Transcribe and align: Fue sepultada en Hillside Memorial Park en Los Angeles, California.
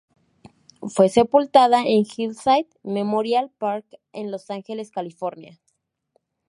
Fue 0.81 1.09
sepultada 1.09 1.81
en 1.83 2.07
Hillside 2.07 2.67
Memorial 2.81 3.51
Park 3.59 3.85
en 4.13 4.31
Los 4.31 4.49
Angeles, 4.49 4.89
California. 4.89 5.59